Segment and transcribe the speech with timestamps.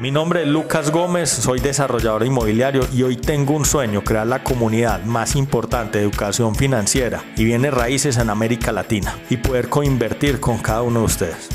[0.00, 4.44] Mi nombre es Lucas Gómez, soy desarrollador inmobiliario y hoy tengo un sueño, crear la
[4.44, 10.38] comunidad más importante de educación financiera y bienes raíces en América Latina y poder coinvertir
[10.38, 11.48] con cada uno de ustedes.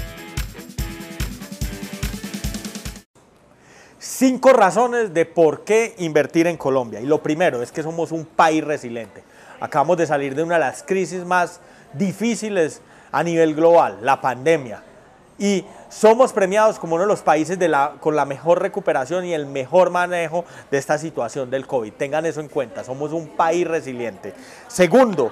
[3.97, 6.99] Cinco razones de por qué invertir en Colombia.
[6.99, 9.23] Y lo primero es que somos un país resiliente.
[9.61, 11.61] Acabamos de salir de una de las crisis más
[11.93, 12.81] difíciles
[13.13, 14.83] a nivel global, la pandemia.
[15.39, 17.57] Y somos premiados como uno de los países
[17.99, 21.93] con la mejor recuperación y el mejor manejo de esta situación del COVID.
[21.93, 24.33] Tengan eso en cuenta, somos un país resiliente.
[24.67, 25.31] Segundo,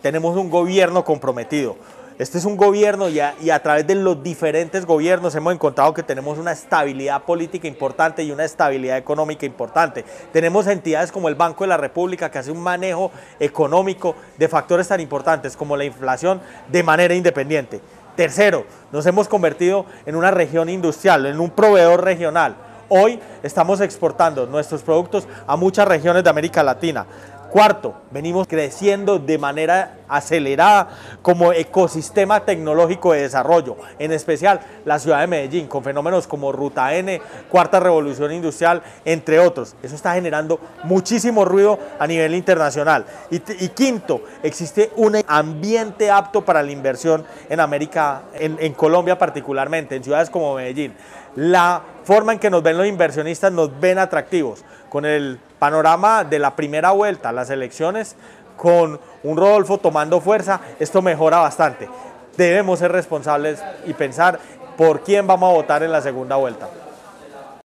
[0.00, 1.76] tenemos un gobierno comprometido.
[2.18, 6.38] Este es un gobierno y a, través de los diferentes gobiernos hemos encontrado que tenemos
[6.38, 10.02] una estabilidad política importante y una estabilidad económica importante.
[10.32, 14.88] Tenemos entidades como el Banco de la República que hace un manejo económico de factores
[14.88, 16.40] tan importantes como la inflación
[16.72, 17.82] de manera independiente.
[18.16, 22.56] Tercero, nos hemos convertido en una región industrial, en un proveedor regional.
[22.88, 27.04] Hoy estamos exportando nuestros productos a muchas regiones de América Latina.
[27.50, 30.88] Cuarto, venimos creciendo de manera acelerada
[31.22, 36.94] como ecosistema tecnológico de desarrollo, en especial la ciudad de Medellín, con fenómenos como Ruta
[36.94, 39.76] N, Cuarta Revolución Industrial, entre otros.
[39.82, 43.06] Eso está generando muchísimo ruido a nivel internacional.
[43.30, 43.38] Y,
[43.68, 50.04] quinto, existe un ambiente apto para la inversión en América, en, en Colombia particularmente, en
[50.04, 50.94] ciudades como Medellín.
[51.36, 54.64] La forma en que nos ven los inversionistas nos ven atractivos.
[54.88, 58.16] Con el panorama de la primera vuelta, las elecciones,
[58.56, 61.88] con un Rodolfo tomando fuerza, esto mejora bastante.
[62.36, 64.38] Debemos ser responsables y pensar
[64.76, 66.68] por quién vamos a votar en la segunda vuelta.